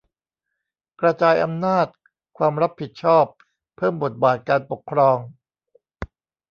[1.01, 1.87] กระจายอำนาจ
[2.37, 3.25] ความรับผิดชอบ
[3.75, 5.17] เพิ่มบทบาทการปกครอง